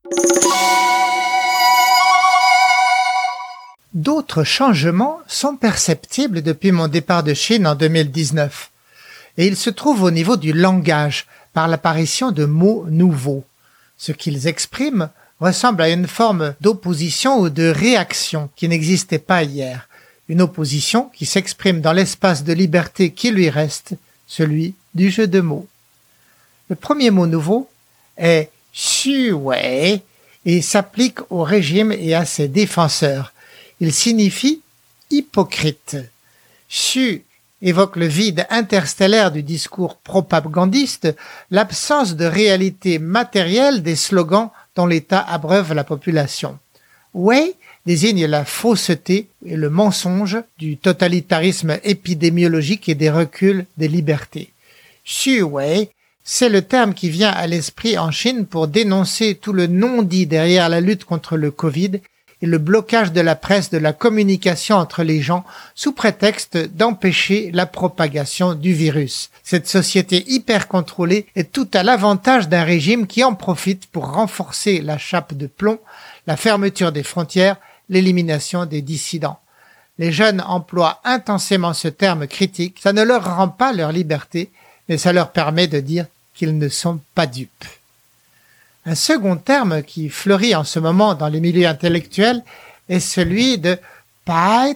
D'autres 3.95 4.45
changements 4.45 5.21
sont 5.27 5.57
perceptibles 5.57 6.43
depuis 6.43 6.73
mon 6.73 6.89
départ 6.89 7.23
de 7.23 7.33
Chine 7.33 7.67
en 7.67 7.75
2019, 7.75 8.71
et 9.39 9.47
ils 9.47 9.57
se 9.57 9.71
trouvent 9.71 10.03
au 10.03 10.11
niveau 10.11 10.37
du 10.37 10.53
langage 10.53 11.27
par 11.55 11.69
l'apparition 11.69 12.33
de 12.33 12.45
mots 12.45 12.85
nouveaux. 12.91 13.45
Ce 13.97 14.13
qu'ils 14.13 14.47
expriment 14.47 15.09
ressemble 15.41 15.83
à 15.83 15.91
une 15.91 16.07
forme 16.07 16.55
d'opposition 16.61 17.39
ou 17.39 17.49
de 17.49 17.69
réaction 17.69 18.51
qui 18.57 18.69
n'existait 18.69 19.19
pas 19.19 19.43
hier, 19.43 19.89
une 20.29 20.43
opposition 20.43 21.11
qui 21.15 21.27
s'exprime 21.27 21.81
dans 21.81 21.93
l'espace 21.93 22.45
de 22.45 22.53
liberté 22.53 23.11
qui 23.13 23.31
lui 23.31 23.49
reste, 23.49 23.95
celui 24.27 24.75
du 24.95 25.11
jeu 25.11 25.27
de 25.27 25.41
mots. 25.41 25.67
Le 26.69 26.77
premier 26.77 27.11
mot 27.11 27.27
nouveau 27.27 27.69
est 28.17 28.51
Wei 29.33 30.03
et 30.45 30.63
s'applique 30.63 31.19
au 31.31 31.43
régime 31.43 31.93
et 31.93 32.15
à 32.15 32.25
ses 32.25 32.49
défenseurs. 32.49 33.33
Il 33.81 33.93
signifie 33.93 34.61
hypocrite. 35.11 35.97
Xu 36.71 37.23
évoque 37.63 37.97
le 37.97 38.07
vide 38.07 38.47
interstellaire 38.51 39.33
du 39.33 39.43
discours 39.43 39.97
propagandiste, 39.97 41.15
l'absence 41.51 42.15
de 42.15 42.25
réalité 42.25 42.99
matérielle 42.99 43.83
des 43.83 43.97
slogans 43.97 44.51
l'État 44.87 45.21
abreuve 45.21 45.75
la 45.75 45.85
population. 45.85 46.59
Wei 47.15 47.55
désigne 47.87 48.27
la 48.27 48.45
fausseté 48.45 49.29
et 49.47 49.57
le 49.57 49.71
mensonge 49.71 50.39
du 50.59 50.77
totalitarisme 50.77 51.79
épidémiologique 51.85 52.89
et 52.89 52.95
des 52.95 53.11
reculs 53.11 53.65
des 53.77 53.89
libertés. 53.89 54.53
Xu 55.05 55.43
Wei, 55.43 55.91
c'est 56.23 56.51
le 56.51 56.61
terme 56.61 56.93
qui 56.93 57.09
vient 57.09 57.31
à 57.31 57.47
l'esprit 57.47 57.97
en 57.97 58.11
Chine 58.11 58.45
pour 58.45 58.69
dénoncer 58.69 59.35
tout 59.35 59.55
le 59.55 59.67
non-dit 59.67 60.27
derrière 60.27 60.69
la 60.69 60.83
lutte 60.83 61.05
contre 61.05 61.39
le 61.39 61.51
Covid 61.51 62.01
et 62.41 62.47
le 62.47 62.59
blocage 62.59 63.13
de 63.13 63.21
la 63.21 63.35
presse 63.35 63.71
de 63.71 63.79
la 63.79 63.93
communication 63.93 64.77
entre 64.77 65.03
les 65.03 65.21
gens 65.21 65.45
sous 65.75 65.93
prétexte 65.93 66.57
d'empêcher 66.57 67.51
la 67.53 67.67
propagation 67.67 68.55
du 68.55 68.73
virus. 68.73 69.31
Cette 69.43 69.69
société 69.69 70.25
hyper 70.29 70.69
contrôlée 70.69 71.27
est 71.37 71.53
tout 71.53 71.69
à 71.75 71.83
l'avantage 71.83 72.49
d'un 72.49 72.65
régime 72.65 73.07
qui 73.07 73.25
en 73.25 73.35
profite 73.35 73.87
pour 73.87 74.13
renforcer 74.13 74.81
la 74.81 74.99
chape 74.99 75.35
de 75.35 75.47
plomb, 75.47 75.81
la 76.27 76.37
fermeture 76.37 76.93
des 76.93 77.03
frontières, 77.03 77.57
l'élimination 77.89 78.67
des 78.67 78.83
dissidents. 78.83 79.41
Les 79.99 80.13
jeunes 80.13 80.43
emploient 80.47 81.01
intensément 81.05 81.75
ce 81.75 81.89
terme 81.89 82.29
critique, 82.29 82.79
ça 82.81 82.93
ne 82.93 83.03
leur 83.03 83.37
rend 83.37 83.49
pas 83.49 83.73
leur 83.73 83.91
liberté, 83.91 84.51
mais 84.89 84.99
ça 84.99 85.13
leur 85.13 85.33
permet 85.33 85.67
de 85.67 85.81
dire 85.81 86.07
qu'ils 86.35 86.57
ne 86.57 86.69
sont 86.69 87.01
pas 87.15 87.27
dupes. 87.27 87.65
Un 88.89 88.95
second 88.95 89.37
terme 89.37 89.83
qui 89.83 90.09
fleurit 90.09 90.55
en 90.55 90.65
ce 90.65 90.79
moment 90.79 91.15
dans 91.15 91.29
les 91.29 91.41
milieux 91.41 91.67
intellectuels 91.67 92.43
est 92.89 93.01
celui 93.01 93.59
de 93.59 93.77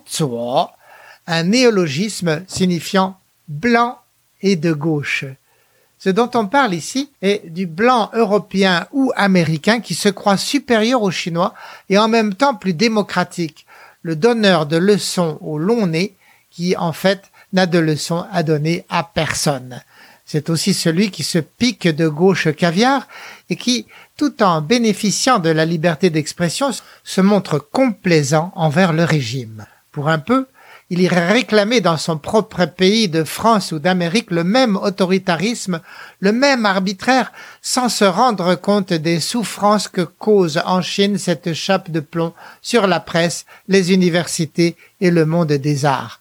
Zuo, 0.06 0.68
un 1.26 1.42
néologisme 1.44 2.42
signifiant 2.46 3.18
blanc 3.48 3.98
et 4.42 4.56
de 4.56 4.70
gauche. 4.74 5.24
Ce 5.98 6.10
dont 6.10 6.30
on 6.34 6.44
parle 6.44 6.74
ici 6.74 7.10
est 7.22 7.48
du 7.48 7.64
blanc 7.64 8.10
européen 8.12 8.86
ou 8.92 9.12
américain 9.16 9.80
qui 9.80 9.94
se 9.94 10.10
croit 10.10 10.36
supérieur 10.36 11.00
aux 11.00 11.10
Chinois 11.10 11.54
et 11.88 11.96
en 11.96 12.08
même 12.08 12.34
temps 12.34 12.54
plus 12.54 12.74
démocratique, 12.74 13.64
le 14.02 14.14
donneur 14.14 14.66
de 14.66 14.76
leçons 14.76 15.38
au 15.40 15.56
long 15.56 15.86
nez 15.86 16.14
qui 16.50 16.76
en 16.76 16.92
fait 16.92 17.30
n'a 17.54 17.64
de 17.64 17.78
leçons 17.78 18.26
à 18.30 18.42
donner 18.42 18.84
à 18.90 19.04
personne. 19.04 19.80
C'est 20.24 20.50
aussi 20.50 20.72
celui 20.72 21.10
qui 21.10 21.22
se 21.22 21.38
pique 21.38 21.88
de 21.88 22.08
gauche 22.08 22.48
caviar 22.54 23.06
et 23.50 23.56
qui, 23.56 23.86
tout 24.16 24.42
en 24.42 24.60
bénéficiant 24.60 25.38
de 25.38 25.50
la 25.50 25.64
liberté 25.64 26.10
d'expression, 26.10 26.70
se 27.04 27.20
montre 27.20 27.58
complaisant 27.58 28.52
envers 28.54 28.92
le 28.92 29.04
régime. 29.04 29.66
Pour 29.90 30.08
un 30.08 30.18
peu, 30.18 30.46
il 30.92 31.00
irait 31.00 31.32
réclamer 31.32 31.80
dans 31.80 31.96
son 31.96 32.18
propre 32.18 32.66
pays 32.66 33.08
de 33.08 33.24
France 33.24 33.72
ou 33.72 33.78
d'Amérique 33.78 34.30
le 34.30 34.44
même 34.44 34.76
autoritarisme, 34.76 35.80
le 36.20 36.32
même 36.32 36.66
arbitraire, 36.66 37.32
sans 37.62 37.88
se 37.88 38.04
rendre 38.04 38.54
compte 38.56 38.92
des 38.92 39.18
souffrances 39.18 39.88
que 39.88 40.02
cause 40.02 40.60
en 40.66 40.82
Chine 40.82 41.16
cette 41.16 41.54
chape 41.54 41.90
de 41.90 42.00
plomb 42.00 42.34
sur 42.60 42.86
la 42.86 43.00
presse, 43.00 43.46
les 43.68 43.94
universités 43.94 44.76
et 45.00 45.10
le 45.10 45.24
monde 45.24 45.54
des 45.54 45.86
arts. 45.86 46.20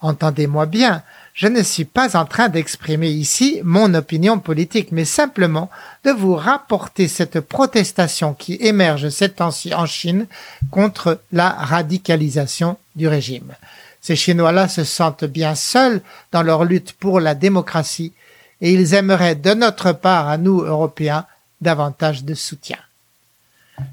Entendez-moi 0.00 0.66
bien, 0.66 1.02
je 1.40 1.46
ne 1.46 1.62
suis 1.62 1.86
pas 1.86 2.18
en 2.18 2.26
train 2.26 2.50
d'exprimer 2.50 3.08
ici 3.08 3.62
mon 3.64 3.94
opinion 3.94 4.38
politique, 4.38 4.92
mais 4.92 5.06
simplement 5.06 5.70
de 6.04 6.10
vous 6.10 6.34
rapporter 6.34 7.08
cette 7.08 7.40
protestation 7.40 8.34
qui 8.34 8.58
émerge 8.60 9.08
ces 9.08 9.30
temps-ci 9.30 9.72
en 9.72 9.86
Chine 9.86 10.26
contre 10.70 11.18
la 11.32 11.48
radicalisation 11.48 12.76
du 12.94 13.08
régime. 13.08 13.54
Ces 14.02 14.16
Chinois-là 14.16 14.68
se 14.68 14.84
sentent 14.84 15.24
bien 15.24 15.54
seuls 15.54 16.02
dans 16.30 16.42
leur 16.42 16.66
lutte 16.66 16.92
pour 16.92 17.20
la 17.20 17.34
démocratie 17.34 18.12
et 18.60 18.74
ils 18.74 18.92
aimeraient 18.92 19.34
de 19.34 19.54
notre 19.54 19.92
part 19.92 20.28
à 20.28 20.36
nous, 20.36 20.60
Européens, 20.60 21.24
davantage 21.62 22.22
de 22.22 22.34
soutien. 22.34 22.76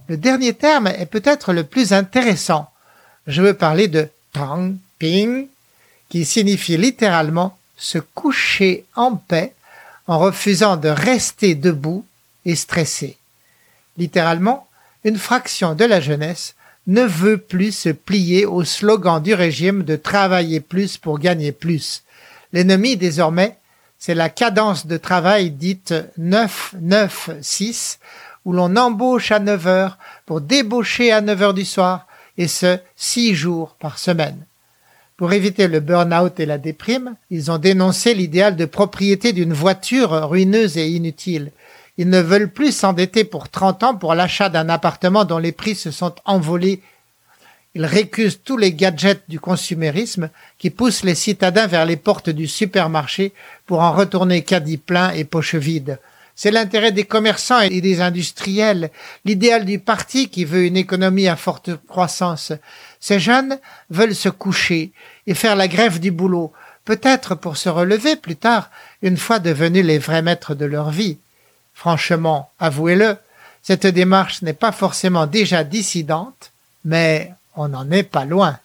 Le 0.10 0.18
dernier 0.18 0.54
terme 0.54 0.88
est 0.88 1.06
peut-être 1.06 1.54
le 1.54 1.64
plus 1.64 1.94
intéressant. 1.94 2.70
Je 3.26 3.42
veux 3.42 3.54
parler 3.54 3.88
de 3.88 4.10
Tang 4.34 4.76
Ping, 5.00 5.48
qui 6.10 6.26
signifie 6.26 6.78
littéralement 6.78 7.58
se 7.78 8.00
coucher 8.00 8.86
en 8.96 9.16
paix 9.16 9.54
en 10.08 10.20
refusant 10.20 10.78
de 10.78 10.90
rester 10.90 11.56
debout 11.56 12.06
et 12.46 12.56
stressé. 12.56 13.18
Littéralement, 13.98 14.68
une 15.04 15.18
fraction 15.18 15.76
de 15.76 15.86
la 15.86 16.00
jeunesse 16.00 16.56
ne 16.88 17.04
veut 17.04 17.38
plus 17.38 17.74
se 17.74 17.90
plier 17.90 18.46
au 18.46 18.64
slogan 18.64 19.22
du 19.22 19.34
régime 19.34 19.84
de 19.84 19.98
travailler 19.98 20.62
plus 20.62 20.98
pour 20.98 21.20
gagner 21.20 21.52
plus. 21.52 22.04
L'ennemi 22.54 22.96
désormais, 22.96 23.58
c'est 24.00 24.16
la 24.16 24.30
cadence 24.30 24.88
de 24.88 24.96
travail 24.98 25.52
dite 25.52 25.94
9-9-6, 26.20 27.98
où 28.46 28.54
l'on 28.54 28.78
embauche 28.78 29.32
à 29.32 29.40
9 29.40 29.68
heures 29.68 29.98
pour 30.26 30.40
débaucher 30.40 31.12
à 31.12 31.20
9 31.20 31.42
heures 31.42 31.54
du 31.54 31.66
soir, 31.66 32.08
et 32.38 32.48
ce, 32.48 32.80
six 32.96 33.36
jours 33.36 33.76
par 33.80 34.00
semaine. 34.00 34.47
Pour 35.18 35.34
éviter 35.34 35.68
le 35.68 35.80
burn-out 35.80 36.40
et 36.40 36.46
la 36.46 36.60
déprime, 36.60 37.16
ils 37.32 37.50
ont 37.50 37.58
dénoncé 37.58 38.14
l'idéal 38.14 38.56
de 38.56 38.66
propriété 38.66 39.34
d'une 39.34 39.52
voiture 39.52 40.12
ruineuse 40.30 40.78
et 40.78 40.88
inutile. 40.88 41.52
Ils 41.98 42.08
ne 42.08 42.22
veulent 42.22 42.52
plus 42.52 42.72
s'endetter 42.72 43.24
pour 43.24 43.50
30 43.50 43.84
ans 43.84 43.96
pour 43.96 44.14
l'achat 44.14 44.50
d'un 44.50 44.70
appartement 44.70 45.26
dont 45.26 45.40
les 45.40 45.52
prix 45.52 45.74
se 45.74 45.90
sont 45.90 46.14
envolés. 46.26 46.84
Ils 47.74 47.86
récusent 47.86 48.42
tous 48.44 48.58
les 48.58 48.74
gadgets 48.74 49.24
du 49.28 49.40
consumérisme 49.40 50.30
qui 50.60 50.70
poussent 50.70 51.04
les 51.04 51.16
citadins 51.16 51.66
vers 51.66 51.88
les 51.88 51.98
portes 51.98 52.30
du 52.30 52.46
supermarché 52.46 53.34
pour 53.66 53.80
en 53.80 53.94
retourner 53.94 54.44
caddie 54.44 54.78
plein 54.78 55.10
et 55.14 55.24
poche 55.24 55.56
vide. 55.56 55.98
C'est 56.38 56.52
l'intérêt 56.52 56.92
des 56.92 57.04
commerçants 57.04 57.62
et 57.62 57.82
des 57.82 58.00
industriels, 58.00 58.92
l'idéal 59.26 59.66
du 59.66 59.80
parti 59.80 60.30
qui 60.30 60.46
veut 60.46 60.66
une 60.66 60.78
économie 60.78 61.28
à 61.28 61.36
forte 61.36 61.72
croissance. 61.88 62.54
Ces 63.00 63.20
jeunes 63.20 63.58
veulent 63.90 64.16
se 64.16 64.30
coucher 64.30 64.92
et 65.26 65.34
faire 65.34 65.56
la 65.56 65.68
grève 65.68 66.00
du 66.00 66.12
boulot, 66.12 66.54
peut-être 66.86 67.34
pour 67.34 67.58
se 67.58 67.70
relever 67.70 68.16
plus 68.16 68.36
tard, 68.36 68.70
une 69.02 69.18
fois 69.18 69.40
devenus 69.40 69.84
les 69.84 69.98
vrais 69.98 70.22
maîtres 70.22 70.54
de 70.54 70.66
leur 70.66 70.92
vie. 70.92 71.18
Franchement, 71.74 72.52
avouez-le, 72.60 73.18
cette 73.64 73.88
démarche 73.88 74.44
n'est 74.44 74.54
pas 74.54 74.72
forcément 74.72 75.26
déjà 75.26 75.64
dissidente, 75.64 76.52
mais 76.86 77.34
on 77.56 77.70
n'en 77.70 77.90
est 77.90 78.04
pas 78.04 78.26
loin. 78.26 78.60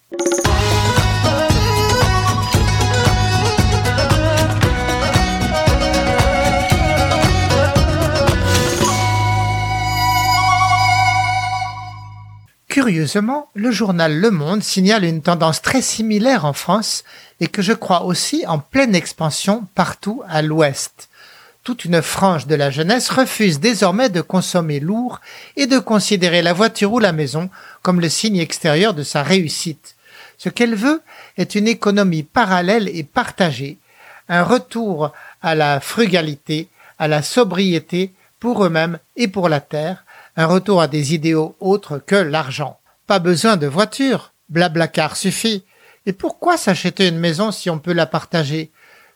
Curieusement, 12.83 13.49
le 13.55 13.71
journal 13.71 14.19
Le 14.19 14.33
Monde 14.33 14.65
signale 14.65 15.05
une 15.05 15.23
tendance 15.23 15.63
très 15.63 15.83
similaire 15.83 16.45
en 16.45 16.53
France 16.53 17.05
et 17.39 17.47
que 17.47 17.63
je 17.63 17.73
crois 17.73 18.03
aussi 18.03 18.45
en 18.49 18.59
pleine 18.59 18.97
expansion 18.97 19.69
partout 19.77 20.25
à 20.29 20.43
l'ouest. 20.43 21.09
Toute 21.63 21.85
une 21.85 22.03
frange 22.03 22.49
de 22.49 22.57
la 22.57 22.73
jeunesse 22.73 23.09
refuse 23.09 23.61
désormais 23.61 24.09
de 24.09 24.21
consommer 24.21 24.81
lourd 24.81 25.21
et 25.55 25.69
de 25.69 25.79
considérer 25.79 26.43
la 26.43 26.53
voiture 26.53 26.93
ou 26.93 26.99
la 26.99 27.13
maison 27.13 27.51
comme 27.83 28.01
le 28.01 28.09
signe 28.09 28.39
extérieur 28.39 28.95
de 28.95 29.05
sa 29.05 29.23
réussite. 29.23 29.95
Ce 30.37 30.49
qu'elle 30.49 30.75
veut 30.75 31.03
est 31.39 31.55
une 31.55 31.69
économie 31.69 32.25
parallèle 32.25 32.89
et 32.89 33.05
partagée, 33.05 33.79
un 34.29 34.43
retour 34.43 35.13
à 35.41 35.55
la 35.55 35.79
frugalité, 35.79 36.67
à 36.99 37.07
la 37.07 37.23
sobriété 37.23 38.11
pour 38.41 38.65
eux-mêmes 38.65 38.99
et 39.15 39.29
pour 39.29 39.49
la 39.49 39.61
terre, 39.61 40.05
un 40.37 40.47
retour 40.47 40.81
à 40.81 40.89
des 40.89 41.15
idéaux 41.15 41.57
autres 41.61 41.99
que 41.99 42.17
l'argent. 42.17 42.79
Pas 43.07 43.19
besoin 43.19 43.57
de 43.57 43.67
voiture, 43.67 44.33
blablacar 44.49 45.17
suffit. 45.17 45.65
Et 46.07 46.13
pourquoi 46.13 46.57
s'acheter 46.57 47.09
une 47.09 47.19
maison 47.19 47.53
si 47.53 47.71
on 47.71 47.79
peut 47.79 47.93
la 47.93 48.07
partager? 48.07 48.71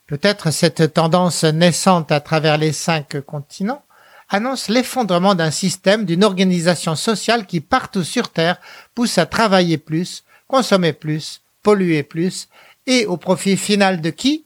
Peut-être 0.06 0.50
cette 0.50 0.92
tendance 0.94 1.44
naissante 1.44 2.12
à 2.12 2.20
travers 2.20 2.58
les 2.58 2.72
cinq 2.72 3.20
continents 3.22 3.82
annonce 4.28 4.68
l'effondrement 4.68 5.34
d'un 5.34 5.50
système, 5.50 6.04
d'une 6.04 6.24
organisation 6.24 6.96
sociale 6.96 7.46
qui 7.46 7.60
partout 7.60 8.04
sur 8.04 8.28
Terre 8.28 8.60
pousse 8.94 9.18
à 9.18 9.26
travailler 9.26 9.78
plus, 9.78 10.24
consommer 10.48 10.92
plus, 10.92 11.40
polluer 11.62 12.02
plus, 12.02 12.48
et 12.86 13.06
au 13.06 13.16
profit 13.16 13.56
final 13.56 14.00
de 14.00 14.10
qui? 14.10 14.44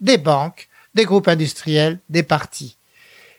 Des 0.00 0.18
banques, 0.18 0.68
des 0.94 1.04
groupes 1.04 1.28
industriels, 1.28 1.98
des 2.08 2.22
partis. 2.22 2.76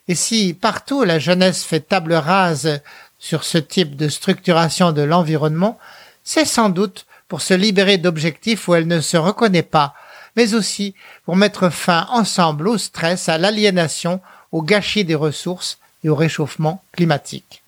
Et 0.08 0.16
si 0.16 0.54
partout 0.54 1.04
la 1.04 1.20
jeunesse 1.20 1.64
fait 1.64 1.80
table 1.80 2.14
rase 2.14 2.82
sur 3.18 3.44
ce 3.44 3.58
type 3.58 3.96
de 3.96 4.08
structuration 4.08 4.92
de 4.92 5.02
l'environnement, 5.02 5.80
c'est 6.24 6.46
sans 6.46 6.70
doute 6.70 7.06
pour 7.28 7.42
se 7.42 7.54
libérer 7.54 7.98
d'objectifs 7.98 8.68
où 8.68 8.76
elle 8.76 8.88
ne 8.88 9.02
se 9.02 9.18
reconnaît 9.18 9.64
pas, 9.64 9.96
mais 10.36 10.54
aussi 10.54 10.94
pour 11.26 11.36
mettre 11.36 11.70
fin 11.70 12.08
ensemble 12.12 12.68
au 12.68 12.78
stress, 12.78 13.30
à 13.30 13.38
l'aliénation, 13.38 14.22
au 14.52 14.62
gâchis 14.62 15.06
des 15.06 15.16
ressources 15.16 15.80
et 16.04 16.10
au 16.10 16.16
réchauffement 16.16 16.84
climatique. 16.92 17.64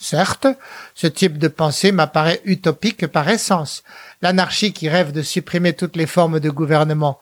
Certes, 0.00 0.46
ce 0.94 1.06
type 1.06 1.38
de 1.38 1.48
pensée 1.48 1.90
m'apparaît 1.90 2.40
utopique 2.44 3.06
par 3.06 3.28
essence, 3.28 3.82
l'anarchie 4.22 4.72
qui 4.72 4.88
rêve 4.88 5.12
de 5.12 5.22
supprimer 5.22 5.72
toutes 5.72 5.96
les 5.96 6.06
formes 6.06 6.40
de 6.40 6.50
gouvernement, 6.50 7.20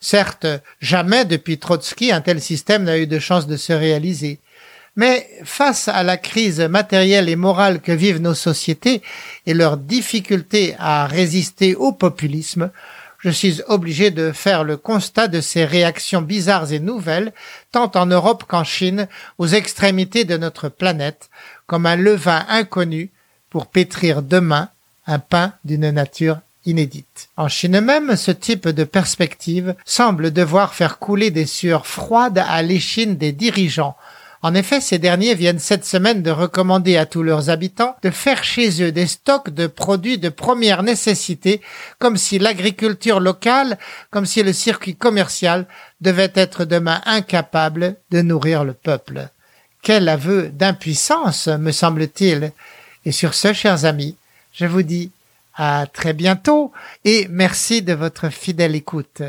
Certes, 0.00 0.46
jamais 0.80 1.24
depuis 1.24 1.58
Trotsky 1.58 2.12
un 2.12 2.20
tel 2.20 2.40
système 2.40 2.84
n'a 2.84 2.98
eu 2.98 3.06
de 3.06 3.18
chance 3.18 3.46
de 3.46 3.56
se 3.56 3.72
réaliser. 3.72 4.40
Mais 4.96 5.28
face 5.44 5.88
à 5.88 6.02
la 6.02 6.16
crise 6.16 6.60
matérielle 6.60 7.28
et 7.28 7.36
morale 7.36 7.80
que 7.80 7.92
vivent 7.92 8.20
nos 8.20 8.34
sociétés 8.34 9.02
et 9.44 9.52
leur 9.52 9.76
difficulté 9.76 10.74
à 10.78 11.06
résister 11.06 11.74
au 11.74 11.92
populisme, 11.92 12.70
je 13.18 13.30
suis 13.30 13.60
obligé 13.66 14.10
de 14.10 14.32
faire 14.32 14.64
le 14.64 14.76
constat 14.76 15.28
de 15.28 15.40
ces 15.40 15.64
réactions 15.64 16.22
bizarres 16.22 16.72
et 16.72 16.80
nouvelles, 16.80 17.32
tant 17.72 17.90
en 17.94 18.06
Europe 18.06 18.44
qu'en 18.46 18.64
Chine, 18.64 19.08
aux 19.38 19.48
extrémités 19.48 20.24
de 20.24 20.36
notre 20.36 20.68
planète, 20.68 21.28
comme 21.66 21.86
un 21.86 21.96
levain 21.96 22.46
inconnu 22.48 23.10
pour 23.50 23.66
pétrir 23.66 24.22
demain 24.22 24.68
un 25.06 25.18
pain 25.18 25.52
d'une 25.64 25.90
nature 25.90 26.38
inédite. 26.66 27.28
En 27.36 27.48
Chine 27.48 27.80
même, 27.80 28.16
ce 28.16 28.30
type 28.30 28.68
de 28.68 28.84
perspective 28.84 29.74
semble 29.84 30.32
devoir 30.32 30.74
faire 30.74 30.98
couler 30.98 31.30
des 31.30 31.46
sueurs 31.46 31.86
froides 31.86 32.44
à 32.46 32.62
l'échine 32.62 33.16
des 33.16 33.32
dirigeants. 33.32 33.96
En 34.42 34.54
effet, 34.54 34.80
ces 34.80 34.98
derniers 34.98 35.34
viennent 35.34 35.58
cette 35.58 35.84
semaine 35.84 36.22
de 36.22 36.30
recommander 36.30 36.96
à 36.96 37.06
tous 37.06 37.22
leurs 37.22 37.50
habitants 37.50 37.96
de 38.02 38.10
faire 38.10 38.44
chez 38.44 38.82
eux 38.82 38.92
des 38.92 39.06
stocks 39.06 39.50
de 39.50 39.66
produits 39.66 40.18
de 40.18 40.28
première 40.28 40.82
nécessité, 40.82 41.60
comme 41.98 42.16
si 42.16 42.38
l'agriculture 42.38 43.18
locale, 43.18 43.78
comme 44.10 44.26
si 44.26 44.42
le 44.42 44.52
circuit 44.52 44.94
commercial 44.94 45.66
devait 46.00 46.32
être 46.34 46.64
demain 46.64 47.00
incapable 47.06 47.96
de 48.10 48.20
nourrir 48.20 48.62
le 48.62 48.74
peuple. 48.74 49.28
Quel 49.82 50.08
aveu 50.08 50.48
d'impuissance, 50.48 51.48
me 51.48 51.72
semble-t-il. 51.72 52.52
Et 53.04 53.12
sur 53.12 53.34
ce, 53.34 53.52
chers 53.52 53.84
amis, 53.84 54.16
je 54.52 54.66
vous 54.66 54.82
dis 54.82 55.10
à 55.56 55.86
très 55.92 56.12
bientôt 56.12 56.72
et 57.04 57.26
merci 57.28 57.82
de 57.82 57.94
votre 57.94 58.28
fidèle 58.28 58.74
écoute. 58.74 59.22